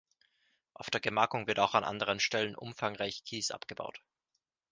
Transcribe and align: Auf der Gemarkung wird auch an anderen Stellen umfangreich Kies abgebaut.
Auf 0.73 0.89
der 0.89 0.99
Gemarkung 0.99 1.45
wird 1.45 1.59
auch 1.59 1.75
an 1.75 1.83
anderen 1.83 2.19
Stellen 2.19 2.55
umfangreich 2.55 3.23
Kies 3.23 3.51
abgebaut. 3.51 4.01